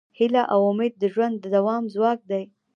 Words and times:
هیله 0.17 0.43
او 0.53 0.59
امید 0.71 0.93
د 0.97 1.03
ژوند 1.13 1.35
د 1.39 1.45
دوام 1.55 1.83
ځواک 1.93 2.19
دی. 2.31 2.43